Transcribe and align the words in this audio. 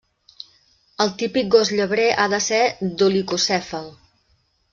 El 1.05 1.11
típic 1.19 1.51
gos 1.55 1.71
llebrer 1.81 2.07
ha 2.23 2.25
de 2.33 2.41
ser 2.47 2.63
dolicocèfal. 3.03 3.87